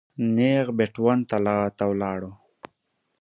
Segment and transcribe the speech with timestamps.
[0.35, 1.19] نېغ بېټ ون
[1.77, 2.31] ته ولاړو.